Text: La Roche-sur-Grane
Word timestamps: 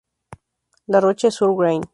La 0.87 0.99
Roche-sur-Grane 0.99 1.83